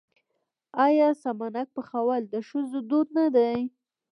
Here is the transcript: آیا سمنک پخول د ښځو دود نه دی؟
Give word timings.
آیا 0.85 1.09
سمنک 1.21 1.67
پخول 1.75 2.21
د 2.33 2.35
ښځو 2.47 2.79
دود 2.89 3.07
نه 3.17 3.25
دی؟ 3.35 3.55